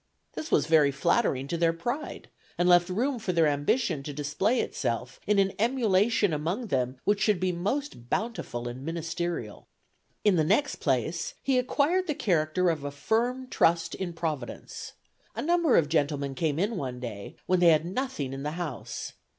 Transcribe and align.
This 0.33 0.49
was 0.49 0.65
very 0.65 0.89
flattering 0.89 1.47
to 1.49 1.57
their 1.57 1.73
pride, 1.73 2.27
and 2.57 2.67
left 2.67 2.89
room 2.89 3.19
for 3.19 3.33
their 3.33 3.45
ambition 3.45 4.01
to 4.01 4.11
display 4.11 4.59
itself 4.59 5.19
in 5.27 5.37
an 5.37 5.53
emulation 5.59 6.33
among 6.33 6.69
them 6.69 6.97
which 7.03 7.21
should 7.21 7.39
be 7.39 7.51
most 7.51 8.09
bountiful 8.09 8.67
and 8.67 8.83
ministerial. 8.83 9.67
"In 10.23 10.37
the 10.37 10.43
next 10.43 10.77
place, 10.77 11.35
he 11.43 11.59
acquired 11.59 12.07
the 12.07 12.15
character 12.15 12.71
of 12.71 12.91
firm 12.95 13.47
trust 13.47 13.93
in 13.93 14.13
Providence. 14.13 14.93
A 15.35 15.41
number 15.43 15.77
of 15.77 15.87
gentlemen 15.87 16.33
came 16.33 16.57
in 16.57 16.77
one 16.77 16.99
day, 16.99 17.35
when 17.45 17.59
they 17.59 17.69
had 17.69 17.85
nothing 17.85 18.33
in 18.33 18.41
the 18.41 18.53
house. 18.57 19.13